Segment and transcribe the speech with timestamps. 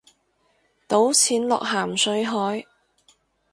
[0.87, 2.65] 倒錢落咸水海